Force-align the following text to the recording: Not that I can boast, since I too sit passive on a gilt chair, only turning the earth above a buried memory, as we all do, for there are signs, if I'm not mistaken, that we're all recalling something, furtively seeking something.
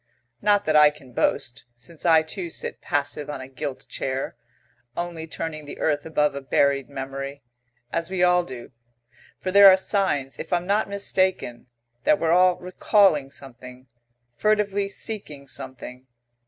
Not 0.41 0.65
that 0.65 0.75
I 0.75 0.89
can 0.89 1.13
boast, 1.13 1.65
since 1.77 2.07
I 2.07 2.23
too 2.23 2.49
sit 2.49 2.81
passive 2.81 3.29
on 3.29 3.39
a 3.39 3.47
gilt 3.47 3.87
chair, 3.87 4.35
only 4.97 5.27
turning 5.27 5.65
the 5.65 5.77
earth 5.77 6.07
above 6.07 6.33
a 6.33 6.41
buried 6.41 6.89
memory, 6.89 7.43
as 7.93 8.09
we 8.09 8.23
all 8.23 8.43
do, 8.43 8.71
for 9.37 9.51
there 9.51 9.69
are 9.69 9.77
signs, 9.77 10.39
if 10.39 10.51
I'm 10.51 10.65
not 10.65 10.89
mistaken, 10.89 11.67
that 12.03 12.17
we're 12.17 12.31
all 12.31 12.55
recalling 12.57 13.29
something, 13.29 13.89
furtively 14.35 14.89
seeking 14.89 15.45
something. 15.45 16.07